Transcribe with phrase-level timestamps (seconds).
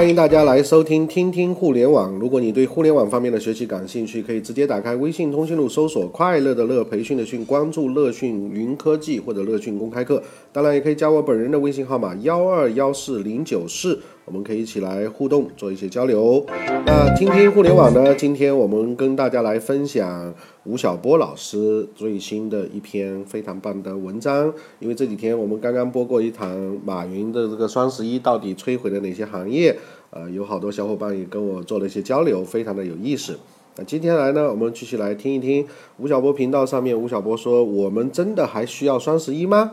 [0.00, 2.10] 欢迎大家来收听听听互联网。
[2.18, 10.22] 如果你对互联网方面的学习感兴趣，可以直接打开微信通讯录，搜索“快乐的乐培训的训”，关注“乐讯云科技”或者“乐讯公开课”。
[10.52, 16.46] 当然，也可以加我本人的微信号码幺二幺四零九四，我们可以一起来互动，做一些交流。
[16.86, 18.14] 那听听互联网呢？
[18.14, 20.34] 今天我们跟大家来分享
[20.70, 24.54] 吴晓波老师最新的一篇非常棒的文章。
[24.78, 29.76] 因为这几天我们刚刚播过一堂马云的这个双十一到底摧毁了哪些行业？
[30.10, 33.36] 呃，有好多小伙伴也跟我做了一些交流，非常的有意思。
[33.76, 35.66] 那今天来呢，我们继续来听一听
[35.98, 39.72] 吴晓波频道上面吴晓波说：“我们真的还需要双十一吗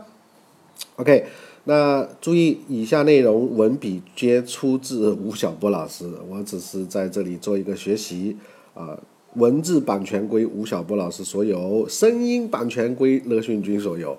[0.95, 1.25] ？”OK，
[1.65, 8.37] 那注意以下内容文笔皆出自吴晓波老师，我只是在这里做一个学习
[8.73, 8.97] 啊。
[9.37, 14.17] 文字版权归吴晓波老师所有，声音版权归乐讯君所有。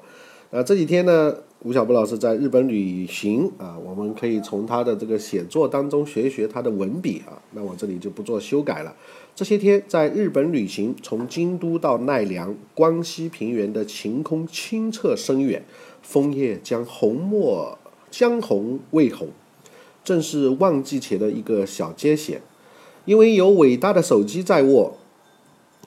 [0.50, 1.34] 那这几天呢？
[1.62, 7.34] 吴晓波老师在日本旅行啊，我们可以从他的这个写作当中学一学他的文笔啊。
[7.50, 8.94] 那我这里就不做修改了。
[9.34, 15.64] 这些天在日本旅行，从京都到奈良，关西平原的晴空清澈深远，
[16.00, 17.76] 枫叶将红墨
[18.08, 19.26] 将红未红，
[20.04, 22.40] 正是旺季前的一个小街险。
[23.04, 24.96] 因为有伟大的手机在握，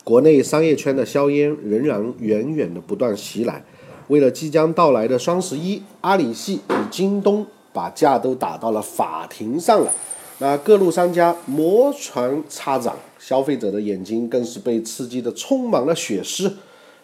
[0.03, 3.63] 国内商业圈的硝烟仍然远远的不断袭来。
[4.07, 9.91] 为了即将到来的双十一，阿里系与京东把价都打到了法庭上了。
[10.39, 16.51] 那各路商家摩拳擦掌，消费者的眼睛更是被刺激的充满了血丝。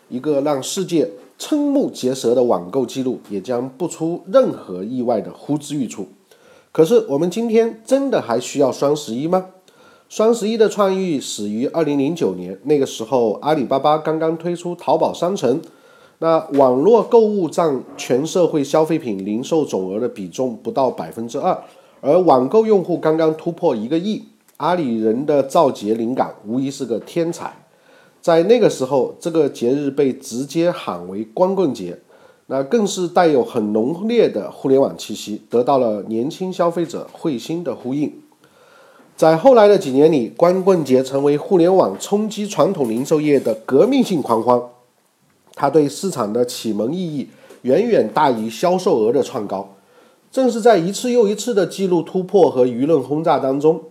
[0.09, 6.07] 一个让世界瞠目结舌的网购记录，也将不出任何意外的呼之欲出。
[6.71, 9.47] 可是，我们今天真的还需要双十一吗？
[10.09, 15.61] 双十一的创意始于二零零九年，那个时候阿里巴巴刚刚推出淘宝商城。
[16.19, 21.61] 那网络购物占全社会消费品零售总额的比重不到百分之二，
[21.99, 24.23] 而网购用户刚刚突破一个亿。
[24.55, 27.53] 阿里人的造节灵感无疑是个天才，
[28.21, 31.99] 在那个时候，这个节日被直接喊为光棍节，
[32.47, 38.11] 那更是带有很浓烈的互联网气息，得到了年轻消费者会心的呼应。
[39.17, 44.61] 在后来的几年里，光棍节成为互联网冲击传统零售业的革命性狂欢。
[45.55, 47.27] 它对市场的启蒙意义
[47.63, 49.69] 远远大于销售额的创高。
[50.31, 53.81] 正是在一次又一次的记录突破和舆论轰炸当中，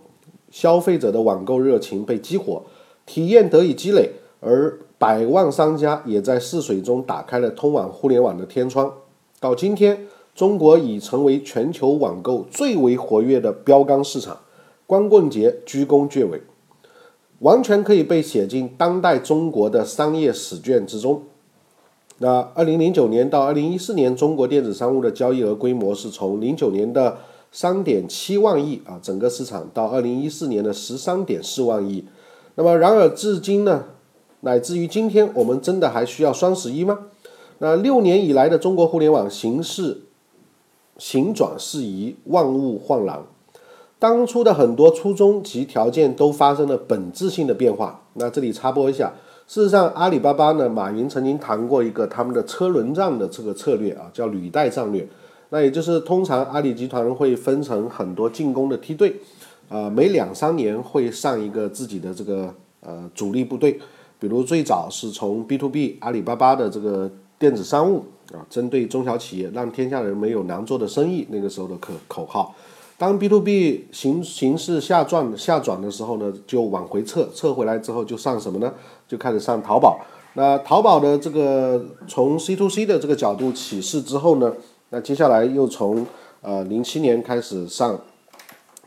[0.49, 2.63] 消费者的网购热情被激活，
[3.05, 8.93] 体验得以积累，而百万商家也在试水中打开了通往互联网的天窗。
[9.41, 14.37] 到今天，中国已成为全球网购最为活跃的标杆市场。
[14.87, 16.41] 光棍节鞠躬绝尾，
[17.39, 21.23] 完全可以被写进当代中国的商业史卷之中。
[22.19, 27.17] 那二零零九年到二零一四年，中国电子商务的交易额规模是从零九年的
[27.51, 32.05] 三点七万亿啊，整个市场到二零一四年的十三点四万亿。
[32.55, 33.87] 那么，然而至今呢，
[34.39, 37.07] 乃至于今天，我们真的还需要双十一吗？
[37.59, 40.03] 那六年以来的中国互联网形势
[40.97, 43.21] 行转适宜，万物焕然，
[43.99, 48.01] 当初的很多初衷及条件都发生了本质性的变化。
[48.13, 49.13] 那这里插播一下。
[49.47, 55.07] 事实上，阿里巴巴呢，马云曾经谈过一个他们的车轮战的这个策略啊，叫履带战略。
[55.49, 59.15] 那也就是通常阿里集团会分成很多进攻的梯队，
[59.69, 63.79] 啊，每两三年会上一个自己的这个呃主力部队。
[64.19, 67.09] 比如最早是从 B to B 阿里巴巴的这个
[67.39, 68.03] 电子商务
[68.33, 72.53] 啊，针对中小企业，让天下人没有难做的生意，那个时候的口口号。
[72.99, 78.73] 当 B to B 形形势下转下转的时候呢，就往回撤，撤回来之后就上什么呢？
[79.07, 79.99] 就开始上淘宝。
[80.33, 84.51] 那淘宝的这个从 C to C 的这个角度起势之后呢，
[84.89, 86.07] 那接下来又从
[86.41, 87.99] 呃零七年开始上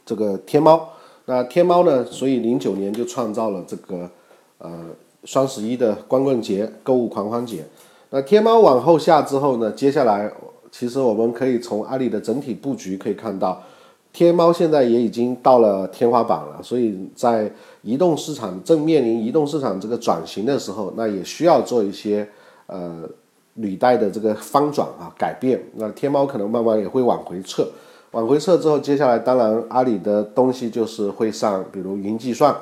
[0.04, 0.88] 这个天猫。
[1.26, 4.10] 那天猫呢，所以零九年就创造了这个
[4.58, 4.86] 呃
[5.22, 7.64] 双十一的光棍节购物狂欢节。
[8.10, 10.28] 那天猫往后下之后呢，接下来
[10.72, 13.62] 其实我们可以从阿里的整体布局可以看到。
[14.12, 17.50] 天猫现在也已经到了天花板了，所以在
[17.82, 22.28] 移动市场正面临移动市场这个转型的时候，那也需要做一些
[22.66, 23.08] 呃
[23.54, 25.62] 履带的这个翻转啊改变。
[25.76, 27.68] 那天猫可能慢慢也会往回撤，
[28.10, 32.54] 往回撤之后，接下来当然阿里的东西就是会上，比如云计算，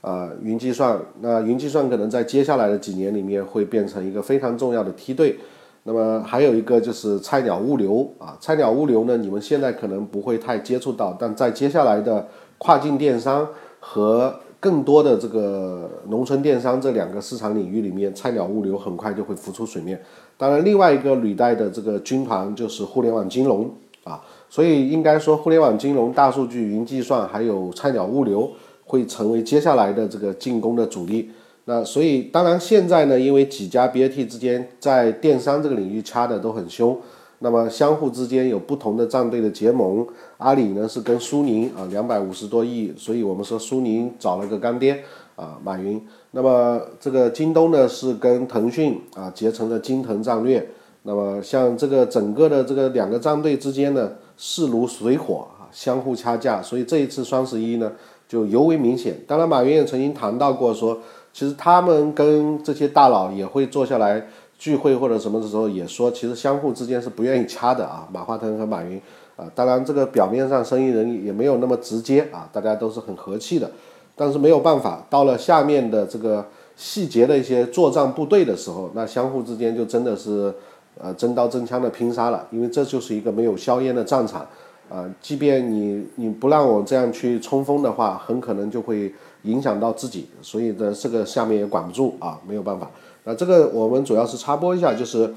[0.00, 5.38] 啊云计算，那云计算可能在接下来的几年里面会变成一个非常重要的梯队。
[5.84, 12.28] 那么还有一个就是菜鸟物流啊，菜鸟物流呢，你们现在可能不会太接触到，但在接下来的
[12.58, 13.48] 跨境电商
[13.80, 19.98] 和更多的这个农村电商这两个市场领域里面，菜鸟物流很快就会浮出水面。
[20.36, 23.70] 当然，另外一个履带的这个军团就是互联网金融
[24.04, 28.50] 啊，所以应该说互联网金融、大数据、云计算还有菜鸟物流
[28.84, 31.30] 会成为接下来的这个进攻的主力。
[31.70, 36.98] 那所以当然现在呢，因为几家 BAT 之间在电商这个领域掐的都很凶，
[37.38, 40.04] 那么相互之间有不同的战队的结盟。
[40.38, 45.04] 阿里呢是跟苏宁啊两百五十多亿，所以我们说苏宁找了个干爹
[45.36, 46.04] 啊马云。
[46.32, 50.68] 那么这个京东呢是跟腾讯啊结成了京腾战略。
[51.04, 57.92] 那么像这个整个的这个两个战队之间呢势如水火啊相互掐架，所以这一次双十一呢
[58.26, 59.16] 就尤为明显。
[59.28, 60.98] 当然马云也曾经谈到过说。
[61.32, 64.26] 其实他们跟这些大佬也会坐下来
[64.58, 68.06] 聚会或者什么的时候，也说其实相互之间是不愿意掐的啊。
[68.12, 69.00] 马化腾和马云
[69.36, 73.70] 啊，当然这个表面上生意人也没有那么直接啊，大家都是很和气的。
[74.16, 76.44] 但是没有办法，到了下面的这个
[76.76, 80.52] 细节的一些作战部队的时候，那相互之间就真的是
[81.00, 84.46] 呃真刀真枪的拼杀了，因为这就是一个没有硝烟的战场
[84.90, 85.08] 啊。
[85.22, 89.14] 即便你你不让我这样去冲锋的话，很可能就会。
[89.42, 92.90] 影响到自己，所以呢，这个下面也管不住啊，没有办法。
[93.24, 95.34] 那这个我们主要是插播一下，就是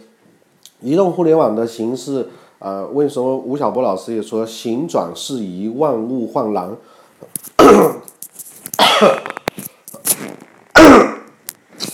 [0.81, 2.27] 移动互联网的形式
[2.59, 2.85] 啊。
[2.93, 6.75] 为什么吴晓波老师也说“行转适宜，万物换狼”？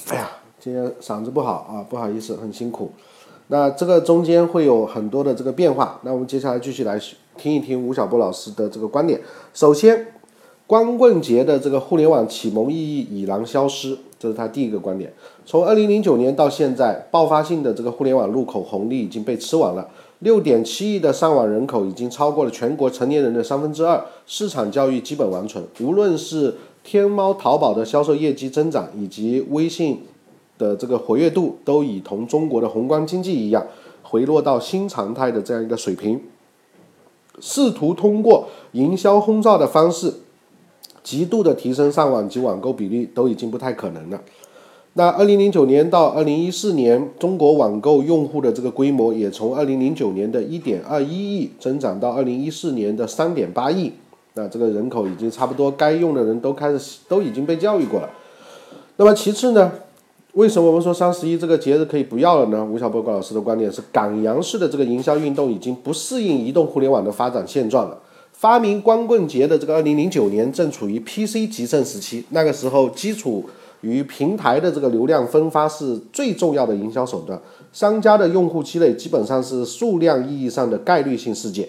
[0.09, 0.29] 哎呀，
[0.59, 2.91] 今天嗓子不好啊，不好意思，很辛苦。
[3.47, 6.00] 那这个中间会有很多的这个变化。
[6.03, 7.00] 那我们接下来继续来
[7.38, 9.21] 听一听吴晓波老师的这个观点。
[9.53, 10.19] 首先。
[10.69, 15.12] 光棍节的这个互联网启蒙意义已然消失，这是他第一个观点。
[15.44, 19.89] 从二零零九年到现在，爆发性的这个互联网入口红利已经被吃完了。
[20.19, 25.60] 六点七亿的上网人口已经超过了全国成年人的三分之二，市场教育基本完成。
[25.80, 30.04] 无论是天猫、淘宝的销售业绩增长，以及微信
[30.60, 33.65] 的这个活跃度，都已同中国的宏观经济一样，
[34.04, 36.22] 回落到新常态的这样一个水平。
[37.39, 40.13] 试图通过营销轰炸的方式。
[41.04, 44.22] 极度的提升上网及网购比例都已经不太可能了。
[44.94, 53.94] 那二零零九年到二零一四年，中国网购用户的这个规模也从二零零九年的一点二一亿增长到二零一四年的三点八亿。
[54.34, 58.10] 那这个人口已经差不多该用的人都开始都已经被教育过了。
[58.98, 59.72] 那么其次呢，
[60.34, 62.66] 为什么我们说双十一这个节日可以不要了呢？
[62.66, 67.98] 吴晓波老师的观点是，港洋式的这个营销运动已经不适应移动互联网的发展现状了。
[68.39, 73.44] 发明光棍节的这个二零零九年正处于 PC 极盛时期，那个时候基础
[73.81, 77.38] 于平台的这个流量分发是最重要的营销手段，
[77.74, 81.68] 商家的用户积累基本上是数量意义上的概率性事件。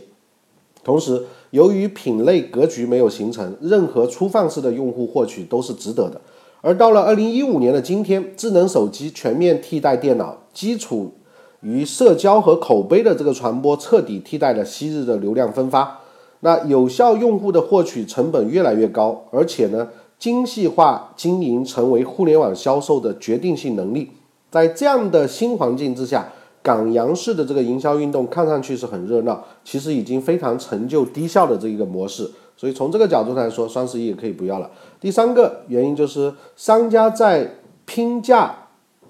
[0.84, 6.20] 同时，由于品类格局没有形成，任何粗放式的用户获取都是值得的。
[6.60, 11.14] 而到了二零一五年的今天，智能手机全面替代电脑，基础
[11.62, 15.96] 于社交和口碑的这个传播彻底替代了昔日的流量分发。
[16.40, 19.88] 那有效用户的获取成本越来越高，而且呢，
[20.18, 24.10] 精细化经营成为互联网销售的决定性能力。
[24.50, 26.32] 在这样的新环境之下，
[26.62, 32.30] 港洋式的这个营销运动看上去是很热闹，其实已经非常陈旧低效的这一个模式。
[32.56, 34.70] 所以从这个角度上来说，双十一也可以不要了。
[35.00, 38.54] 第三个原因就是商家在拼价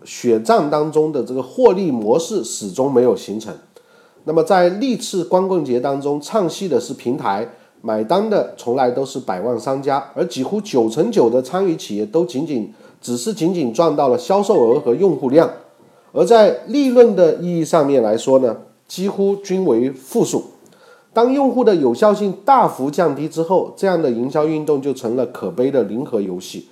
[0.05, 3.53] 血战当中的这个获利模式始终没有形成。
[4.25, 7.49] 那么在历次光棍节当中，唱戏的是平台，
[7.81, 15.51] 买单的从来都是百万商家，而几乎九成九的参与企业都仅仅只是仅仅赚到了销售额和用户量，
[16.13, 20.45] 而在利润的意义上面来说呢，几乎均为负数。
[21.13, 26.69] 当用户的有效性大幅降低之后，这样的营销运动就成了可悲的零和游戏。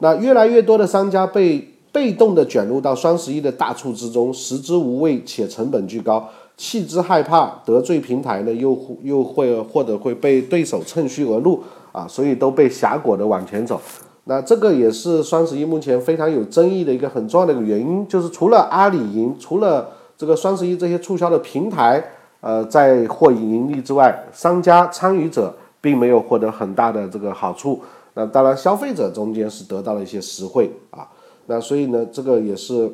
[0.00, 6.28] 那越来越多的商家被被动的卷入到双十一的大促之中，食之无味且成本巨高。
[6.58, 11.62] 弃之害怕得罪平台呢，又又会或者会被对手趁虚而入
[11.92, 13.80] 啊，所以都被挟裹的往前走。
[14.24, 22.04] 那这个也是双十一目前非常有争议的一个很重要的一个原因，就是除了阿里赢，除了这个双十一这些促销的平台
[22.40, 27.80] 呃在获盈利之外，商家参与者并没有获得很大的这个好处。
[28.14, 31.08] 那当然消费者中间是得到了一些实惠啊。
[31.46, 32.92] 那所以呢，这个也是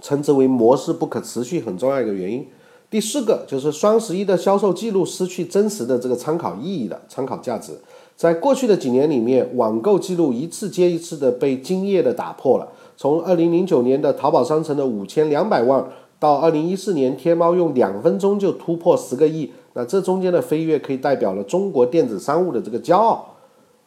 [0.00, 2.46] 称之为模式不可持续很重要一个原因。
[2.88, 7.72] 第四个就是双十一的销售记录失去真实的这个参考意义的参考价值，
[8.14, 12.68] 在过去的几年里面，网购记录一次接一次的被惊艳的打破了。
[12.96, 15.84] 从二零零九年的淘宝商城的五千两百万，
[16.20, 23.32] 到二零一四年天猫用两分钟就突破十个亿，那这中间的飞跃可以代表了中国电子商务的这个骄傲。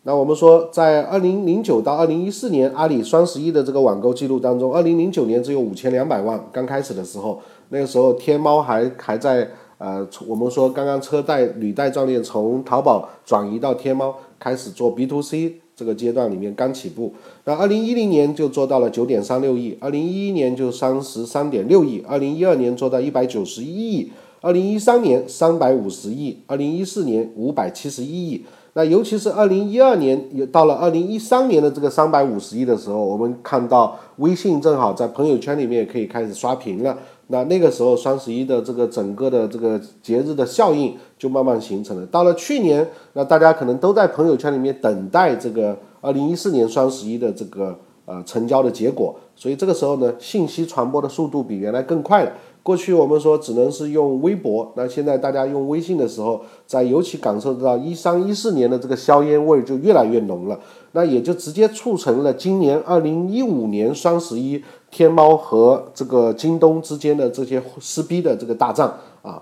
[0.04, 7.40] 那我们说，在二零零九到二零一四年阿里双十一的这个网购记录当中，二零零九年只有五千两百万，刚开始的时候。
[7.70, 17.14] 那个时候天猫还还在呃，我们说刚刚车贷履带账链从淘宝转移到天猫，开始做 B to C 这个阶段里面刚起步。
[17.46, 24.12] 那二零一零年就做到了九点三六亿，二零一一年就三十三点六亿，二零一二年做到一百九十一亿，
[24.42, 28.44] 二零一三年三百五十亿，二零一四年五百七十一亿。
[28.74, 36.98] 那尤其是二零一二年，也到了二零一三年的这个三百五十亿的时候，我们看到微信正好在朋友圈里面可以开始刷屏了。
[37.32, 42.06] 那那个时候双十一的这个整个的这个节日的效应就慢慢形成了。
[42.08, 52.32] 到了去年，那大家可能都在朋友圈里面等待这个二零一四年双十一的这个呃成交的结果，所以这个时候呢，信息传播的速度比原来更快了。
[52.70, 60.60] 过去我们说只能是用微博，那现在大家用微信的时候，在尤其感受到一三一四年的这个硝烟味就越来越浓了，
[60.92, 69.42] 那也就直接促成了今年二零一五年双十一天猫和这个京东之间的这些撕逼的这个大战啊。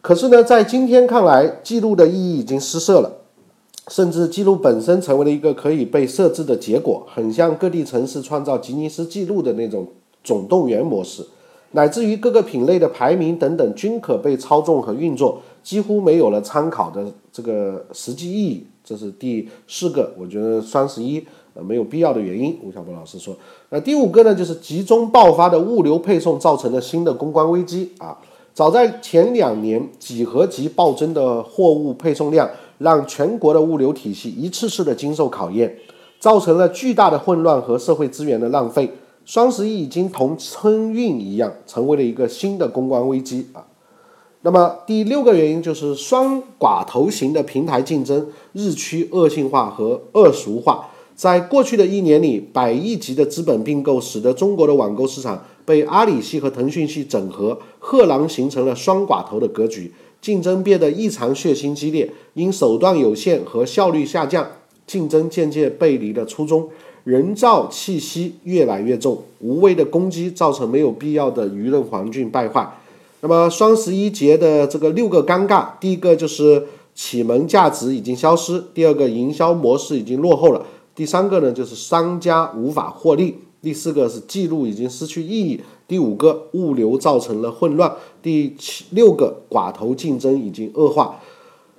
[0.00, 3.12] 可是呢，在今天看来，记录的意义已经失色了，
[3.88, 9.86] 甚至记录本身成为了一个可以被设置的结果，很像各地城市创造吉尼斯纪录的那种
[10.24, 11.22] 总动员模式。
[11.72, 18.66] 乃至于各个品类的排名等等均可被操纵和运作，几乎没有了参考的这个实际意义。
[18.84, 21.24] 这是第四个，我觉得双十一
[21.54, 22.58] 呃没有必要的原因。
[22.62, 23.34] 吴晓波老师说，
[23.70, 28.18] 那第五个呢，就是集中爆发的物流配送造成了新的公关危机啊。
[28.52, 35.74] 早在前两年，几何级暴增的货物配送量，让全国的物流体系一次次的经受考验，
[36.18, 38.90] 造成了巨大的混乱和社会资源的浪费。
[39.24, 43.66] 双十一已经同春运一样，成为了一个新的公关危机啊。
[44.42, 50.88] 那么第六个原因就是双寡头型的平台竞争日趋恶性化和恶俗化。
[51.14, 62.10] 在过去的一年里，百亿级的资本并购使得中国的网购市场被阿里系和腾讯系整合，赫然形成了双寡头的格局，竞争变得异常血腥激烈。
[62.34, 64.44] 因手段有限和效率下降，
[64.86, 66.68] 竞争渐渐背离了初衷。
[67.04, 72.78] 人造气息越来越重，无谓的攻击造成没有必要的舆论环境败坏。
[73.20, 87.92] 那么双十一节的这个六个尴尬，第一个就是启蒙价值已经消失，第二个营销模式已经落后了，第三个呢就是商家无法获利，第四个是记录已经失去意义，第五个物流造成了混乱，
[88.22, 91.20] 第七六个寡头竞争已经恶化。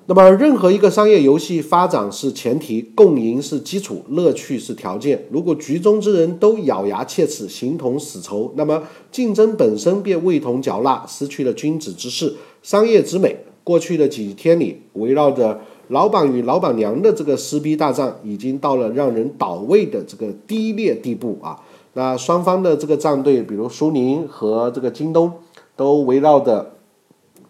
[0.06, 5.26] 那么，任何一个商业游戏发展是前提，共赢是基础，乐趣是条件。
[5.32, 8.84] 如果局中之人都咬牙切齿、形同死仇，那么
[9.14, 13.38] 竞争本身便味同嚼蜡，失去了君子之事、商业之美。
[13.64, 21.58] 过去的几天里，围绕着老板与老板娘的这个撕逼大战，已经到了让人倒胃的这个低劣地步啊！
[21.94, 25.32] 那双方的这个战队，比如苏宁和这个京东，
[25.78, 26.74] 都围绕着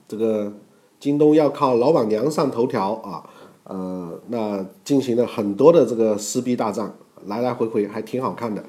[0.08, 0.54] 这个。
[1.04, 3.22] 京东要靠老板娘上头条啊，
[3.66, 6.96] 呃，那进行了很多的这个撕逼大战，
[7.26, 8.64] 来来回回还挺好看的。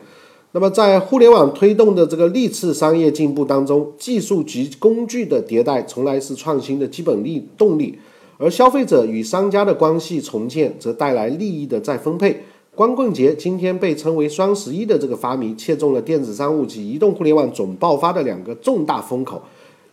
[0.51, 7.97] 那么在互联网推动的这个历次商业进步当中，技术及工具的迭代从来是创新的基本力动力，
[8.39, 12.43] 而消费者与商家的关系重建则带来利益的再分配。
[12.75, 19.41] 光棍节今天被称为双十一的这个发明，切中了电子商务及移动互联网总爆发的两个重大风口。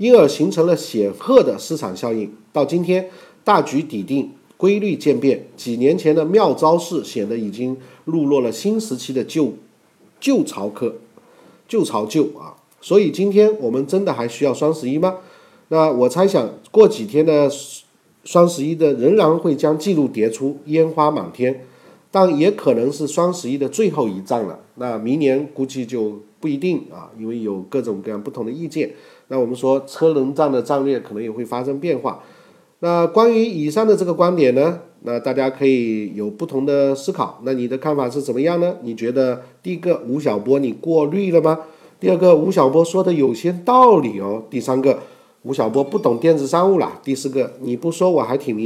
[0.02, 2.34] 因而形成了显赫的市场效应。
[2.52, 3.08] 到今天，
[3.44, 5.46] 大局底定，规律渐变。
[5.56, 9.54] 几年前的妙招式显得已经入落了新时期的旧
[10.20, 10.96] 旧潮客，
[11.68, 12.58] 旧潮旧啊。
[12.82, 15.18] 所以今天我们真的还需要双十一吗？
[15.68, 17.48] 那我猜想过几天的
[18.24, 21.68] 双十一的仍然会将记录叠出，烟花满天，
[22.10, 24.62] 但也可能是双十一的最后一仗了。
[24.78, 28.92] 那明年估计就不一定啊，因为有各种各样不同的意见。
[29.32, 32.22] 那我们说车轮战的战略可能也会发生变化。
[32.80, 37.40] 那关于以上的这个观点呢，那大家可以有不同的思考。
[37.44, 38.76] 那你的看法是怎么样呢？
[38.82, 41.60] 你觉得第一个吴晓波你过滤了吗？
[41.98, 44.44] 第二个吴晓波说的有些道理哦。
[44.50, 45.00] 第三个
[45.44, 47.00] 吴晓波不懂电子商务啦。
[47.02, 48.60] 第四个你不说我还挺明。